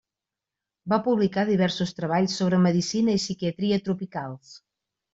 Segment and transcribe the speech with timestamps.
[0.93, 4.61] Va publicar diversos treballs sobre medicina i psiquiatria tropicals.